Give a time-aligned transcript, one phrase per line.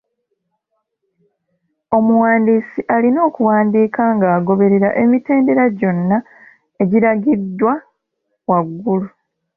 [1.97, 6.17] Omuwandiisi alina okuwandiika ng'agoberera emitendera gyonna
[6.81, 7.73] egiragiddwa
[8.49, 9.07] waggulu.